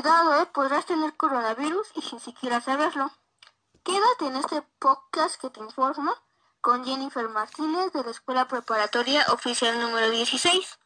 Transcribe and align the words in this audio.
Cuidado, 0.00 0.40
¿eh? 0.40 0.46
podrás 0.46 0.86
tener 0.86 1.16
coronavirus 1.16 1.88
y 1.96 2.02
sin 2.02 2.20
siquiera 2.20 2.60
saberlo. 2.60 3.10
Quédate 3.82 4.28
en 4.28 4.36
este 4.36 4.62
podcast 4.78 5.40
que 5.40 5.50
te 5.50 5.58
informa 5.58 6.14
con 6.60 6.84
Jennifer 6.84 7.28
Martínez 7.28 7.92
de 7.92 8.04
la 8.04 8.12
Escuela 8.12 8.46
Preparatoria 8.46 9.26
Oficial 9.32 9.80
número 9.80 10.08
16. 10.10 10.78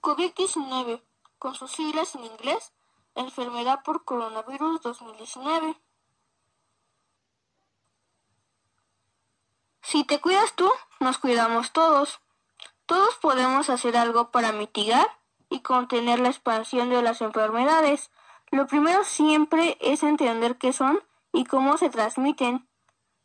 COVID-19, 0.00 1.02
con 1.38 1.54
sus 1.54 1.72
siglas 1.72 2.14
en 2.14 2.24
inglés, 2.24 2.72
enfermedad 3.14 3.82
por 3.84 4.06
coronavirus 4.06 4.80
2019. 4.80 5.78
Si 9.82 10.04
te 10.04 10.22
cuidas 10.22 10.54
tú, 10.54 10.72
nos 11.00 11.18
cuidamos 11.18 11.72
todos. 11.72 12.20
Todos 12.86 13.16
podemos 13.16 13.68
hacer 13.68 13.98
algo 13.98 14.30
para 14.30 14.52
mitigar 14.52 15.06
y 15.56 15.60
contener 15.60 16.20
la 16.20 16.28
expansión 16.28 16.90
de 16.90 17.02
las 17.02 17.22
enfermedades. 17.22 18.10
Lo 18.50 18.66
primero 18.66 19.04
siempre 19.04 19.78
es 19.80 20.02
entender 20.02 20.58
qué 20.58 20.72
son 20.72 21.00
y 21.32 21.44
cómo 21.44 21.78
se 21.78 21.88
transmiten, 21.88 22.68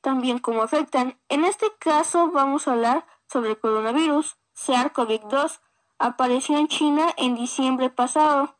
también 0.00 0.38
cómo 0.38 0.62
afectan. 0.62 1.18
En 1.28 1.44
este 1.44 1.66
caso 1.78 2.30
vamos 2.30 2.66
a 2.66 2.72
hablar 2.72 3.06
sobre 3.30 3.50
el 3.50 3.60
coronavirus, 3.60 4.38
SARS-CoV-2. 4.56 5.60
Apareció 5.98 6.58
en 6.58 6.68
China 6.68 7.06
en 7.16 7.34
diciembre 7.34 7.90
pasado 7.90 8.56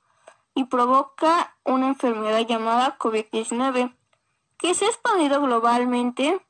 y 0.54 0.64
provoca 0.64 1.56
una 1.64 1.88
enfermedad 1.88 2.46
llamada 2.46 2.98
COVID-19 2.98 3.96
que 4.58 4.74
se 4.74 4.84
ha 4.84 4.88
expandido 4.88 5.40
globalmente 5.40 6.40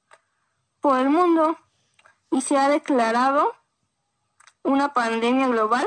por 0.81 0.99
el 0.99 1.11
mundo 1.11 1.57
y 2.31 2.41
se 2.41 2.59
ha 2.59 2.69
declarado 2.69 3.55
una 4.63 4.93
pandemia 4.93 5.47
global 5.47 5.87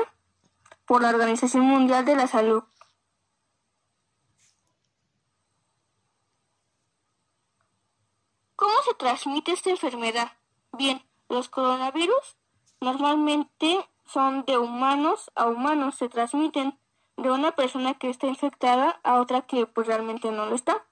por 0.88 1.02
la 1.02 1.10
Organización 1.10 1.64
Mundial 1.64 2.06
de 2.06 2.16
la 2.16 2.26
Salud. 2.26 2.64
¿Cómo 8.56 8.72
se 8.84 8.94
transmite 8.94 9.52
esta 9.52 9.68
enfermedad? 9.68 10.32
Bien, 10.72 11.04
los 11.28 11.50
coronavirus 11.50 12.38
normalmente 12.80 13.86
son 14.06 14.46
de 14.46 14.56
humanos 14.56 15.30
a 15.34 15.46
humanos, 15.46 15.94
se 15.96 16.08
transmiten 16.08 16.78
de 17.18 17.30
una 17.30 17.52
persona 17.52 17.94
que 17.94 18.08
está 18.08 18.26
infectada 18.26 18.98
a 19.04 19.20
otra 19.20 19.42
que 19.42 19.66
pues 19.66 19.86
realmente 19.86 20.32
no 20.32 20.46
lo 20.46 20.54
está. 20.54 20.86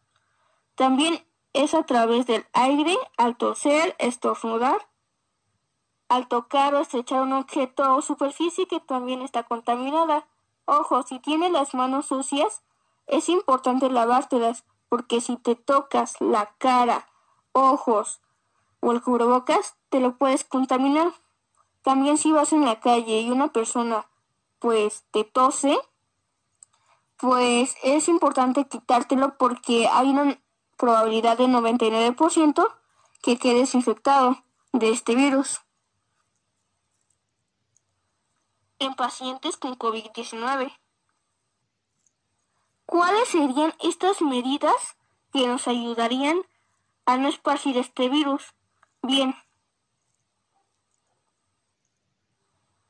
También 0.75 1.25
es 1.55 1.73
a 1.73 1.85
través 1.85 2.27
del 2.27 2.45
aire, 2.53 2.99
al 3.17 3.37
toser, 3.37 3.97
estornudar, 3.99 4.87
al 6.09 6.29
tocar 6.29 6.75
o 6.75 6.81
estrechar 6.81 7.23
un 7.23 7.33
objeto 7.33 7.97
o 7.97 8.03
superficie 8.03 8.67
que 8.67 8.81
también 8.81 9.23
está 9.23 9.43
contaminada. 9.43 10.27
Ojo, 10.65 11.03
si 11.03 11.19
tienes 11.19 11.51
las 11.51 11.75
manos 11.75 12.07
sucias, 12.07 12.63
es 13.07 13.29
importante 13.29 13.91
lavártelas, 13.91 14.65
porque 14.89 15.21
si 15.21 15.37
te 15.37 15.55
tocas 15.55 16.21
la 16.21 16.55
cara, 16.59 17.07
ojos 17.53 18.21
o 18.81 18.93
el 18.93 19.03
cubrebocas, 19.03 19.77
te 19.89 20.01
lo 20.01 20.17
puedes 20.17 20.45
contaminar. 20.45 21.13
También 21.83 22.19
si 22.19 22.33
vas 22.33 22.53
en 22.53 22.65
la 22.65 22.81
calle 22.81 23.21
y 23.21 23.31
una 23.31 23.49
persona 23.49 24.07
pues 24.59 25.05
te 25.11 25.25
tose, 25.25 25.79
pues 27.17 27.77
es 27.83 28.09
importante 28.09 28.67
quitártelo 28.67 29.37
porque 29.39 29.89
hay 29.89 30.11
una 30.11 30.39
probabilidad 30.77 31.39
de 31.39 31.47
99% 31.47 32.67
que 33.23 33.39
quedes 33.39 33.75
infectado 33.75 34.37
de 34.73 34.91
este 34.91 35.15
virus 35.15 35.61
en 38.79 38.95
pacientes 38.95 39.57
con 39.57 39.79
COVID-19. 39.79 40.77
¿Cuáles 42.87 43.29
serían 43.29 43.75
estas 43.81 44.23
medidas 44.23 44.97
que 45.33 45.47
nos 45.47 45.67
ayudarían 45.67 46.43
a 47.05 47.17
no 47.17 47.29
esparcir 47.29 47.77
este 47.79 48.09
virus? 48.09 48.55
Bien, 49.03 49.35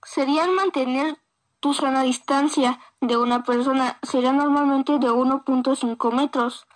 serían 0.04 0.54
mantener 0.54 1.18
tu 1.60 1.74
sana 1.74 2.02
distancia 2.02 2.78
de 3.00 3.16
una 3.16 3.42
persona, 3.42 3.98
sería 4.02 4.32
normalmente 4.32 4.98
de 4.98 5.10
1.5 5.10 6.12
metros. 6.12 6.66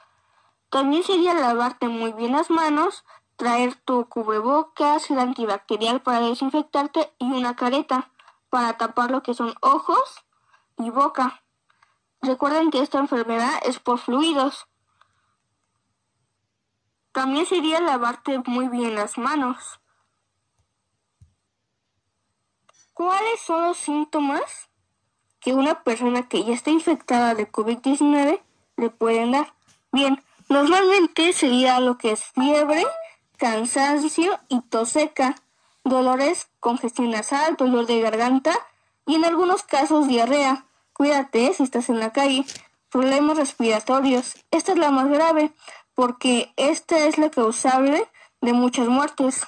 También 0.69 1.03
sería 1.03 1.35
lavarte 1.35 1.89
muy 1.89 2.13
bien 2.13 2.33
las 2.33 2.51
manos, 2.51 3.05
traer 3.37 3.75
tu 3.75 4.07
cubrebocas, 4.07 5.11
el 5.11 5.19
antibacterial 5.19 6.03
para 6.03 6.21
desinfectarte 6.21 7.13
y 7.19 7.31
una 7.31 7.57
careta 7.57 8.10
para 8.51 8.77
tapar 8.77 9.11
lo 9.11 9.23
que 9.23 9.33
son 9.33 9.55
ojos 9.63 10.25
y 10.77 10.91
boca. 10.91 11.43
Recuerden 12.21 12.71
que 12.71 12.81
esta 12.81 12.99
enfermedad 12.99 13.61
es 13.65 13.79
por 13.79 13.99
fluidos. 13.99 14.67
También 17.13 17.47
sería 17.47 17.81
lavarte 17.81 18.41
muy 18.47 18.69
bien 18.69 18.95
las 18.95 19.17
manos. 19.17 19.81
¿Cuáles 22.93 23.41
son 23.41 23.65
los 23.65 23.79
síntomas 23.79 24.69
que 25.41 25.55
una 25.55 25.83
persona 25.83 26.29
que 26.29 26.45
ya 26.45 26.53
está 26.53 26.71
infectada 26.71 27.35
de 27.35 27.51
COVID-19 27.51 28.43
le 28.77 28.91
pueden 28.91 29.33
dar? 29.33 29.55
Bien, 29.91 30.23
normalmente 30.49 31.33
sería 31.33 31.81
lo 31.81 31.97
que 31.97 32.13
es 32.13 32.25
fiebre, 32.25 32.85
cansancio 33.39 34.39
y 34.49 34.61
tos 34.61 34.91
seca 34.91 35.35
dolores, 35.85 36.49
congestión 36.61 37.11
nasal, 37.11 37.57
dolor 37.57 37.87
de 37.87 38.01
garganta 38.01 38.53
y 39.07 39.15
en 39.15 39.25
algunos 39.25 39.63
casos 39.63 40.09
diarrea. 40.09 40.67
Cuídate 40.93 41.53
si 41.55 41.63
estás 41.63 41.89
en 41.89 41.99
la 41.99 42.13
calle. 42.13 42.45
Problemas 42.91 43.37
respiratorios. 43.37 44.35
Esta 44.51 44.73
es 44.73 44.79
la 44.79 44.91
más 44.91 45.09
grave 45.09 45.53
porque 45.95 46.53
esta 46.57 47.07
es 47.07 47.19
la 47.19 47.31
causable 47.31 48.09
de 48.41 48.53
muchas 48.53 48.89
muertes. 48.89 49.47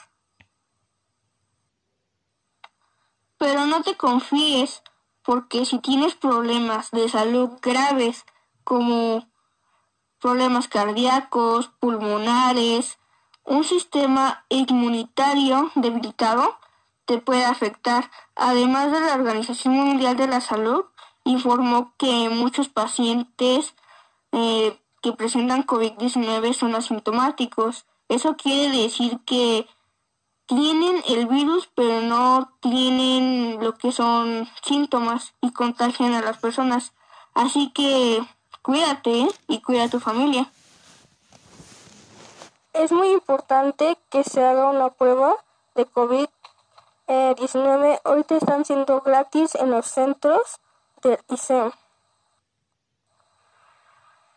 Pero 3.38 3.66
no 3.66 3.82
te 3.82 3.96
confíes 3.96 4.82
porque 5.22 5.64
si 5.64 5.78
tienes 5.78 6.14
problemas 6.14 6.90
de 6.90 7.08
salud 7.08 7.50
graves 7.60 8.24
como 8.64 9.28
problemas 10.20 10.68
cardíacos, 10.68 11.68
pulmonares, 11.80 12.98
un 13.44 13.64
sistema 13.64 14.44
inmunitario 14.48 15.70
debilitado 15.74 16.56
te 17.04 17.18
puede 17.18 17.44
afectar. 17.44 18.10
Además 18.36 18.92
de 18.92 19.00
la 19.00 19.14
Organización 19.14 19.74
Mundial 19.74 20.16
de 20.16 20.28
la 20.28 20.40
Salud 20.40 20.84
informó 21.24 21.92
que 21.98 22.28
muchos 22.30 22.68
pacientes 22.68 23.74
eh, 24.32 24.78
que 25.02 25.12
presentan 25.12 25.66
COVID-19 25.66 26.52
son 26.54 26.74
asintomáticos. 26.74 27.86
Eso 28.08 28.36
quiere 28.36 28.76
decir 28.76 29.20
que 29.26 29.66
tienen 30.46 31.02
el 31.08 31.26
virus 31.26 31.68
pero 31.74 32.02
no 32.02 32.52
tienen 32.60 33.58
lo 33.60 33.74
que 33.74 33.92
son 33.92 34.48
síntomas 34.62 35.34
y 35.40 35.52
contagian 35.52 36.14
a 36.14 36.22
las 36.22 36.38
personas. 36.38 36.92
Así 37.34 37.70
que 37.70 38.22
cuídate 38.62 39.26
y 39.48 39.60
cuida 39.60 39.84
a 39.84 39.88
tu 39.88 40.00
familia. 40.00 40.50
Es 42.72 42.90
muy 42.90 43.10
importante 43.10 43.96
que 44.10 44.24
se 44.24 44.44
haga 44.44 44.70
una 44.70 44.90
prueba 44.90 45.36
de 45.74 45.86
COVID-19. 45.86 48.00
Ahorita 48.04 48.36
están 48.36 48.64
siendo 48.64 49.02
gratis 49.02 49.54
en 49.54 49.70
los 49.70 49.86
centros 49.86 50.60
del 51.02 51.18
ICEM. 51.28 51.70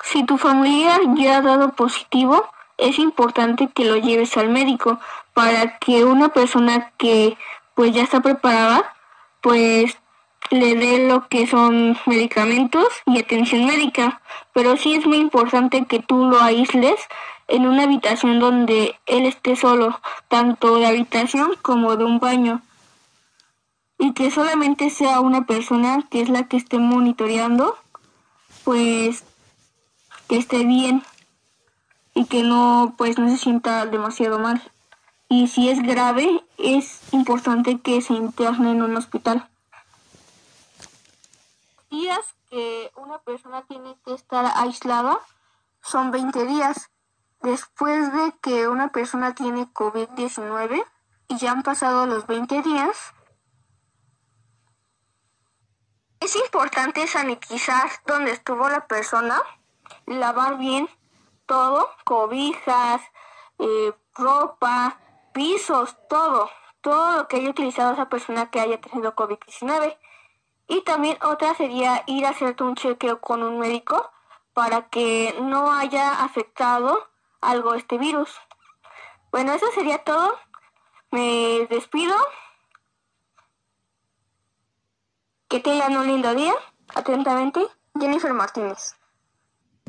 Si 0.02 0.26
tu 0.26 0.38
familia 0.38 1.00
ya 1.16 1.38
ha 1.38 1.42
dado 1.42 1.72
positivo, 1.74 2.46
es 2.78 3.00
importante 3.00 3.70
que 3.70 3.86
lo 3.86 3.96
lleves 3.96 4.36
al 4.38 4.50
médico 4.50 5.00
para 5.34 5.80
que 5.80 6.04
una 6.04 6.30
persona 6.30 6.92
que 6.98 7.38
pues 7.74 7.94
ya 7.94 8.04
está 8.04 8.22
preparada 8.22 8.94
pues 9.42 9.98
le 10.52 10.76
dé 10.76 11.08
lo 11.08 11.28
que 11.28 11.48
son 11.48 11.98
medicamentos 12.06 12.88
y 13.06 13.20
atención 13.20 13.66
médica. 13.66 14.22
Pero 14.54 14.78
sí 14.78 14.94
es 14.94 15.06
muy 15.06 15.18
importante 15.18 15.86
que 15.86 16.00
tú 16.00 16.26
lo 16.26 16.42
aísles 16.42 16.96
en 17.48 17.68
una 17.68 17.84
habitación 17.84 18.40
donde 18.40 18.96
él 19.06 19.26
esté 19.26 19.56
solo, 19.56 20.00
tanto 20.28 20.78
de 20.78 20.88
habitación 20.88 21.52
como 21.62 21.96
de 21.96 22.06
un 22.06 22.20
baño. 22.20 22.62
Y 23.98 24.14
que 24.14 24.32
solamente 24.32 24.90
sea 24.90 25.22
una 25.22 25.46
persona 25.46 26.04
que 26.10 26.22
es 26.22 26.30
la 26.30 26.48
que 26.48 26.58
esté 26.58 26.80
monitoreando, 26.80 27.78
pues 28.64 29.24
que 30.28 30.38
esté 30.38 30.66
bien 30.66 31.04
y 32.14 32.26
que 32.26 32.44
no 32.44 32.96
pues 32.98 33.20
no 33.20 33.30
se 33.30 33.38
sienta 33.38 33.86
demasiado 33.86 34.40
mal. 34.40 34.62
Y 35.30 35.48
si 35.48 35.70
es 35.70 35.82
grave, 35.82 36.44
es 36.58 37.02
importante 37.12 37.80
que 37.80 38.02
se 38.02 38.14
interne 38.14 38.72
en 38.72 38.82
un 38.82 38.96
hospital. 38.96 39.48
Días 41.96 42.36
que 42.50 42.92
una 42.96 43.20
persona 43.20 43.66
tiene 43.68 43.98
que 44.04 44.14
estar 44.14 44.46
aislada 44.46 45.18
son 45.82 46.12
20 46.12 46.46
días 46.46 46.90
Después 47.46 48.12
de 48.12 48.34
que 48.42 48.68
una 48.68 48.88
persona 48.90 49.36
tiene 49.36 49.68
COVID-19 49.72 50.84
y 51.28 51.38
ya 51.38 51.52
han 51.52 51.62
pasado 51.62 52.08
los 52.08 52.26
20 52.26 52.64
días, 52.64 53.14
es 56.20 56.36
importante 56.38 57.06
sanitizar 57.06 57.88
donde 58.08 58.32
estuvo 58.32 58.68
la 58.68 58.88
persona, 58.88 59.40
lavar 60.08 60.58
bien 60.58 60.90
todo, 61.46 61.88
cobijas, 62.04 63.04
eh, 63.60 63.94
ropa, 64.16 64.98
pisos, 65.32 65.96
todo, 66.10 66.50
todo 66.82 67.18
lo 67.18 67.28
que 67.28 67.38
haya 67.38 67.52
utilizado 67.52 67.94
esa 67.94 68.10
persona 68.10 68.50
que 68.50 68.60
haya 68.60 68.82
tenido 68.82 69.16
COVID-19. 69.16 70.00
Y 70.68 70.82
también 70.82 71.18
otra 71.22 71.54
sería 71.56 72.04
ir 72.08 72.26
a 72.26 72.30
hacerte 72.30 72.64
un 72.64 72.76
chequeo 72.76 73.22
con 73.22 73.44
un 73.44 73.60
médico 73.60 74.12
para 74.54 74.90
que 74.90 75.36
no 75.42 75.72
haya 75.72 76.24
afectado 76.24 77.08
algo 77.42 77.76
este 77.76 77.98
virus. 77.98 78.34
Bueno, 79.32 79.54
eso 79.54 79.68
sería 79.74 80.04
todo. 80.04 80.38
Me 81.12 81.68
despido. 81.70 82.16
Que 85.48 85.60
tengan 85.60 85.98
un 85.98 86.08
lindo 86.08 86.34
día. 86.34 86.56
Atentamente, 86.96 87.68
Jennifer 88.00 88.34
Martínez. 88.34 88.96